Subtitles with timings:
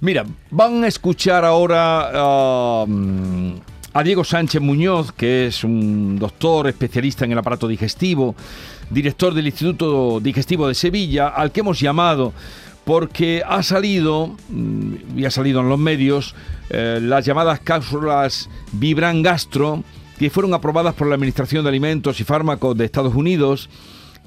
[0.00, 3.54] Mira, van a escuchar ahora um,
[3.94, 8.34] a Diego Sánchez Muñoz, que es un doctor especialista en el aparato digestivo,
[8.90, 12.34] director del Instituto Digestivo de Sevilla, al que hemos llamado
[12.84, 16.34] porque ha salido, mm, y ha salido en los medios,
[16.68, 19.82] eh, las llamadas cápsulas Vibran Gastro,
[20.18, 23.70] que fueron aprobadas por la Administración de Alimentos y Fármacos de Estados Unidos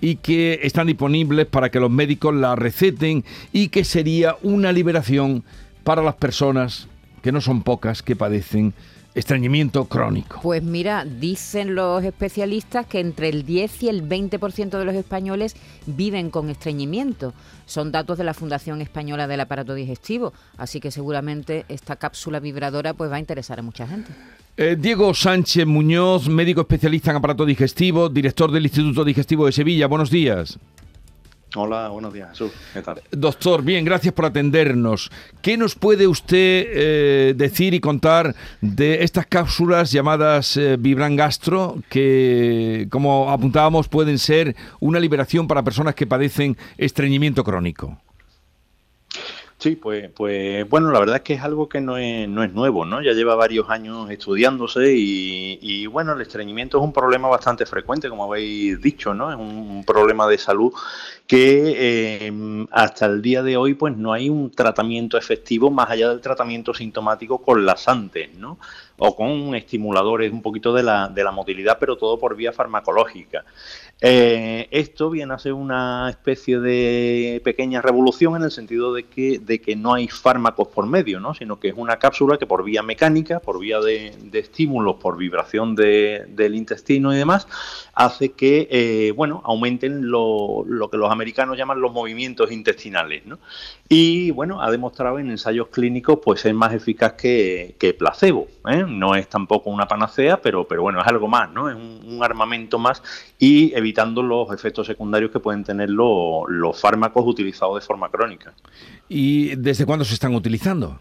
[0.00, 5.44] y que están disponibles para que los médicos la receten y que sería una liberación
[5.84, 6.88] para las personas,
[7.22, 8.74] que no son pocas, que padecen
[9.14, 10.40] estreñimiento crónico.
[10.42, 15.56] Pues mira, dicen los especialistas que entre el 10 y el 20% de los españoles
[15.86, 17.34] viven con estreñimiento.
[17.66, 22.94] Son datos de la Fundación Española del Aparato Digestivo, así que seguramente esta cápsula vibradora
[22.94, 24.12] pues va a interesar a mucha gente.
[24.60, 29.86] Eh, Diego Sánchez Muñoz, médico especialista en aparato digestivo, director del Instituto Digestivo de Sevilla.
[29.86, 30.58] Buenos días.
[31.54, 32.50] Hola, buenos días, Jesús.
[32.74, 33.00] ¿Qué tal?
[33.12, 35.12] Doctor, bien, gracias por atendernos.
[35.42, 41.76] ¿Qué nos puede usted eh, decir y contar de estas cápsulas llamadas eh, Vibran Gastro,
[41.88, 47.96] que, como apuntábamos, pueden ser una liberación para personas que padecen estreñimiento crónico?
[49.60, 52.52] Sí, pues, pues bueno, la verdad es que es algo que no es, no es
[52.52, 53.02] nuevo, ¿no?
[53.02, 58.08] Ya lleva varios años estudiándose y, y bueno, el estreñimiento es un problema bastante frecuente,
[58.08, 59.32] como habéis dicho, ¿no?
[59.32, 60.72] Es un, problema de salud
[61.26, 61.74] que
[62.26, 66.20] eh, hasta el día de hoy pues no hay un tratamiento efectivo más allá del
[66.20, 68.58] tratamiento sintomático con lasantes, ¿no?
[68.98, 73.44] O con estimuladores un poquito de la, de la motilidad, pero todo por vía farmacológica.
[74.00, 79.40] Eh, esto viene a ser una especie de pequeña revolución en el sentido de que,
[79.40, 81.34] de que no hay fármacos por medio, ¿no?
[81.34, 85.74] sino que es una cápsula que por vía mecánica, por vía de, estímulos, por vibración
[85.74, 87.48] del intestino y demás,
[87.92, 93.26] hace que eh, bueno, aumenten lo, lo, que los americanos llaman los movimientos intestinales.
[93.26, 93.40] ¿no?
[93.90, 98.46] Y bueno, ha demostrado en ensayos clínicos pues ser más eficaz que, placebo.
[98.68, 98.84] ¿eh?
[98.86, 101.70] No es tampoco una panacea, pero, pero bueno, es algo más, ¿no?
[101.70, 103.02] Es un, armamento más
[103.38, 108.52] y evitando los efectos secundarios que pueden tener los, los fármacos utilizados de forma crónica.
[109.08, 110.98] ¿Y desde cuándo se están utilizando?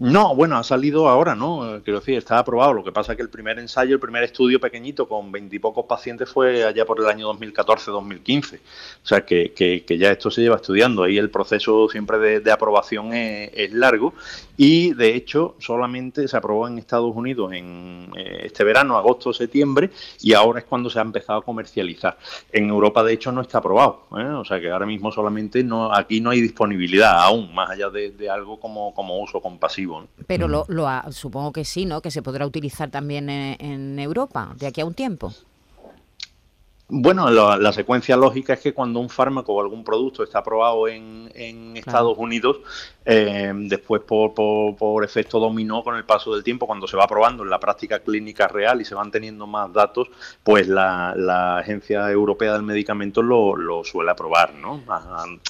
[0.00, 1.82] No, bueno, ha salido ahora, ¿no?
[1.84, 2.72] Quiero decir, está aprobado.
[2.72, 6.30] Lo que pasa es que el primer ensayo, el primer estudio pequeñito con veintipocos pacientes
[6.30, 8.56] fue allá por el año 2014-2015.
[8.56, 11.02] O sea, que, que, que, ya esto se lleva estudiando.
[11.02, 14.14] Ahí el proceso siempre de, aprobación es, largo.
[14.56, 19.90] Y, de hecho, solamente se aprobó en Estados Unidos en eh, este verano, agosto, septiembre,
[20.22, 22.16] y ahora es cuando se ha empezado a comercializar.
[22.50, 24.06] En Europa, de hecho, no está aprobado.
[24.18, 24.24] ¿eh?
[24.24, 28.12] O sea, que ahora mismo solamente no aquí no hay disponibilidad aún, más allá de,
[28.12, 29.89] de algo como, como uso compasivo.
[30.26, 32.02] Pero lo, lo supongo que sí, ¿no?
[32.02, 35.32] Que se podrá utilizar también en Europa de aquí a un tiempo.
[36.92, 41.20] Bueno, la, secuencia lógica es que cuando un fármaco o algún producto está aprobado en,
[41.76, 42.60] Estados Unidos,
[43.04, 47.42] eh, después por, por, efecto dominó con el paso del tiempo, cuando se va aprobando
[47.42, 50.08] en la práctica clínica real y se van teniendo más datos,
[50.42, 54.54] pues la, Agencia Europea del Medicamento lo, suele aprobar.
[54.54, 54.82] ¿no?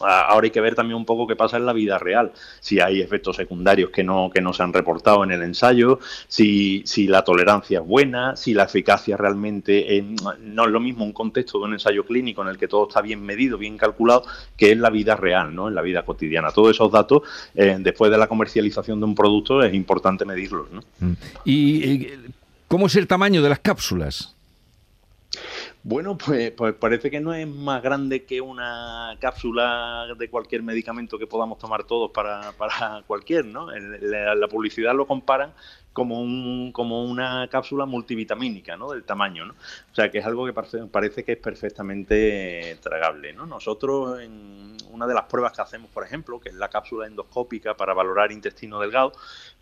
[0.00, 3.00] Ahora hay que ver también un poco qué pasa en la vida real, si hay
[3.00, 7.22] efectos secundarios que no, que no se han reportado en el ensayo, si, si la
[7.22, 10.02] tolerancia es buena, si la eficacia realmente
[10.40, 13.00] no es lo mismo un contexto de un ensayo clínico en el que todo está
[13.00, 14.24] bien medido, bien calculado,
[14.56, 15.68] que es la vida real, ¿no?
[15.68, 16.50] en la vida cotidiana.
[16.50, 17.22] Todos esos datos,
[17.54, 20.70] eh, después de la comercialización de un producto, es importante medirlos.
[20.70, 20.82] ¿no?
[21.00, 21.16] Mm.
[21.44, 22.08] ¿Y
[22.68, 24.35] cómo es el tamaño de las cápsulas?
[25.88, 31.16] Bueno, pues, pues, parece que no es más grande que una cápsula de cualquier medicamento
[31.16, 33.70] que podamos tomar todos para, para cualquier, ¿no?
[33.70, 35.52] La, publicidad lo comparan
[35.92, 38.90] como, un, como una cápsula multivitamínica, ¿no?
[38.90, 39.52] Del tamaño, ¿no?
[39.52, 43.46] O sea, que es algo que parece, parece que es perfectamente tragable, ¿no?
[43.46, 47.76] Nosotros en una de las pruebas que hacemos, por ejemplo, que es la cápsula endoscópica
[47.76, 49.12] para valorar intestino delgado,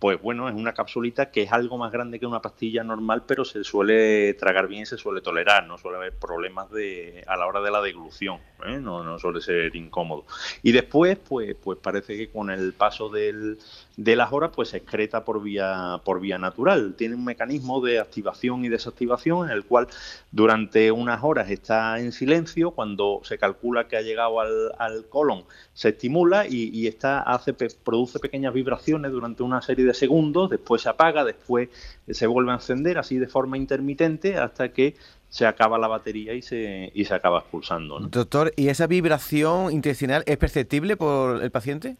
[0.00, 3.44] pues bueno, es una capsulita que es algo más grande que una pastilla normal, pero
[3.44, 7.60] se suele tragar bien, se suele tolerar, no suele haber problemas de, a la hora
[7.60, 8.78] de la deglución, ¿eh?
[8.80, 10.24] no, no, suele ser incómodo.
[10.62, 13.58] Y después, pues, pues parece que con el paso del,
[13.98, 16.94] de las horas, pues se excreta por vía, por vía natural.
[16.96, 19.88] Tiene un mecanismo de activación y desactivación en el cual
[20.32, 25.44] durante unas horas está en silencio, cuando se calcula que ha llegado al, al colon,
[25.74, 30.80] se estimula y, y está, hace, produce pequeñas vibraciones durante una serie de segundos, después
[30.80, 31.68] se apaga, después
[32.08, 34.94] se vuelve a encender así de forma intermitente hasta que
[35.28, 38.00] se acaba la batería y se, y se acaba expulsando.
[38.00, 41.96] Doctor, ¿y esa vibración intestinal es perceptible por el paciente?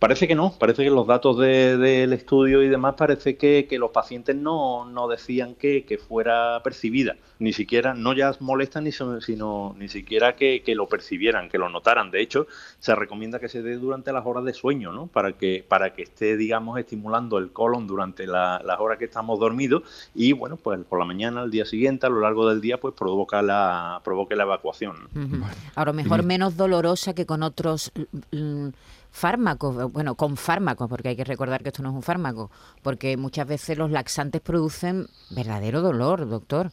[0.00, 4.34] Parece que no, parece que los datos del estudio y demás parece que, los pacientes
[4.34, 9.88] no, no decían que, que, fuera percibida, ni siquiera, no ya molesta, ni, sino ni
[9.88, 12.10] siquiera que, que, lo percibieran, que lo notaran.
[12.10, 12.46] De hecho,
[12.78, 15.06] se recomienda que se dé durante las horas de sueño, ¿no?
[15.06, 19.82] Para que, para que esté, digamos, estimulando el colon durante las horas que estamos dormidos
[20.14, 22.94] y, bueno, pues por la mañana, al día siguiente, a lo largo del día, pues
[22.94, 25.08] provoca la, provoque la evacuación.
[25.74, 27.92] Ahora, mejor menos dolorosa que con otros
[29.10, 32.50] fármacos, bueno, con fármacos, porque hay que recordar que esto no es un fármaco,
[32.82, 36.70] porque muchas veces los laxantes producen verdadero dolor, doctor.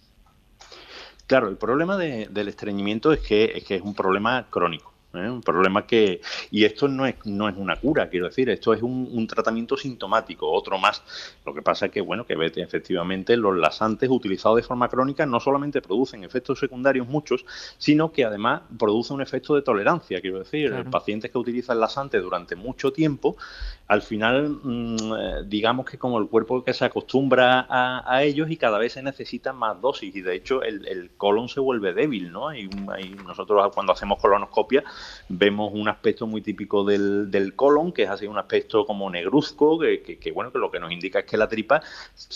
[1.27, 4.95] Claro, el problema del estreñimiento es que, es que es un problema crónico.
[5.17, 5.29] ¿eh?
[5.29, 8.81] Un problema que, y esto no es, no es una cura, quiero decir, esto es
[8.81, 11.01] un, tratamiento sintomático, otro más.
[11.45, 15.39] Lo que pasa es que, bueno, que efectivamente los lasantes utilizados de forma crónica no
[15.39, 17.45] solamente producen efectos secundarios muchos,
[17.77, 22.55] sino que además producen un efecto de tolerancia, quiero decir, pacientes que utilizan lasantes durante
[22.55, 23.35] mucho tiempo,
[23.87, 28.57] al final, mm, eh, digamos que como el cuerpo que se acostumbra a, ellos y
[28.57, 32.53] cada vez se necesitan más dosis y de hecho el, colon se vuelve débil, ¿no?
[32.55, 32.67] Y,
[33.25, 34.83] nosotros cuando hacemos colonoscopia
[35.29, 39.79] vemos un aspecto muy típico del, del colon, que es así un aspecto como negruzco,
[39.79, 41.81] que, bueno, que lo que nos indica es que la tripa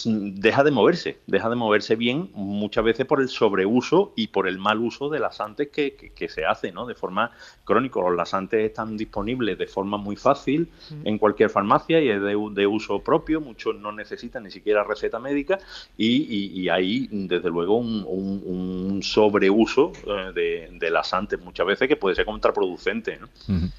[0.06, 4.60] deja de moverse, deja de moverse bien muchas veces por el sobreuso y por el
[4.60, 6.86] mal uso de lasantes que, que, se hace, ¿no?
[6.86, 7.32] De forma
[7.64, 8.00] crónica.
[8.02, 11.08] Los lasantes están disponibles de forma muy fácil mm.
[11.08, 15.58] en cualquier farmacia y es de, uso propio, muchos no necesitan ni siquiera receta médica
[15.98, 22.16] y, y, hay desde luego un, sobreuso eh, de, de lasantes muchas veces que puede
[22.16, 23.70] ser contraproducente producente.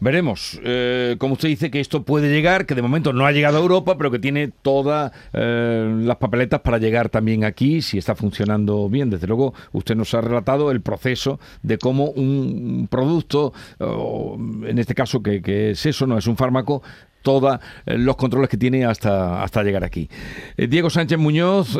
[0.00, 0.60] Veremos.
[0.62, 3.60] Eh, como usted dice que esto puede llegar, que de momento no ha llegado a
[3.60, 8.88] Europa, pero que tiene todas eh, las papeletas para llegar también aquí, si está funcionando
[8.88, 9.10] bien.
[9.10, 15.22] Desde luego, usted nos ha relatado el proceso de cómo un producto, en este caso
[15.22, 16.82] que, que es eso, no es un fármaco,
[17.24, 20.08] todos eh, los controles que tiene hasta, hasta llegar aquí.
[20.56, 21.76] Diego Sánchez Muñoz,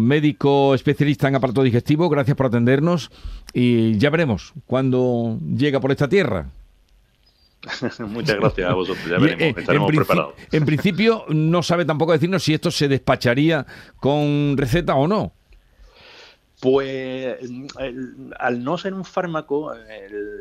[0.00, 3.12] médico especialista en aparato digestivo, gracias por atendernos
[3.52, 6.48] y ya veremos cuando llega por esta tierra.
[8.08, 10.34] Muchas gracias a vosotros, ya veremos, eh, estaremos en preparados.
[10.50, 13.66] En principio no sabe tampoco decirnos si esto se despacharía
[13.96, 15.32] con receta o no.
[16.60, 17.38] Pues
[18.38, 19.72] al no ser un fármaco,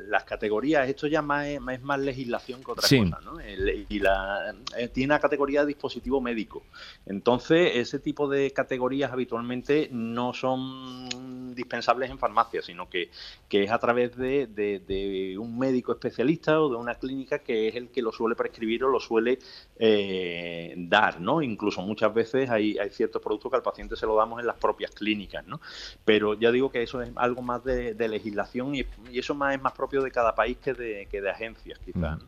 [0.08, 3.40] las categorías, esto ya más es, más legislación que otra cosa, ¿no?
[3.42, 6.64] y la, eh, tiene una categoría de dispositivo médico.
[7.06, 13.10] Entonces, ese tipo de categorías habitualmente no son dispensables en farmacia, sino que,
[13.48, 17.76] que es a través de, de, un médico especialista o de una clínica que es
[17.76, 19.40] el que lo suele prescribir o lo suele
[19.78, 21.42] eh, dar, ¿no?
[21.42, 24.58] Incluso muchas veces hay, hay ciertos productos que al paciente se lo damos en las
[24.58, 25.60] propias clínicas, ¿no?
[26.10, 28.84] Pero ya digo que eso es algo más de, legislación y,
[29.14, 32.20] eso más es más propio de cada país que de, que de agencias, quizás.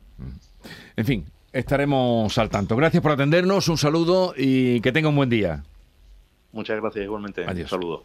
[0.95, 2.75] En fin, estaremos al tanto.
[2.75, 5.63] Gracias por atendernos, un saludo y que tenga un buen día.
[6.51, 7.43] Muchas gracias igualmente.
[7.43, 7.71] Adiós.
[7.71, 8.03] Un saludo.